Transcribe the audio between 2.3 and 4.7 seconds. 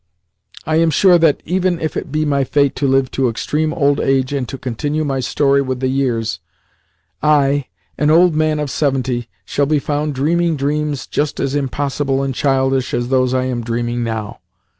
fate to live to extreme old age and to